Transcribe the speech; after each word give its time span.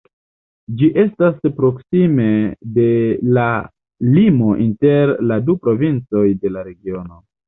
Ĝi 0.77 0.87
estas 1.01 1.35
proksime 1.57 2.29
de 2.77 2.85
la 3.39 3.43
limo 4.15 4.55
inter 4.63 5.13
la 5.33 5.37
du 5.51 5.57
provincoj 5.67 6.25
de 6.45 6.53
la 6.57 6.65
regiono. 6.71 7.21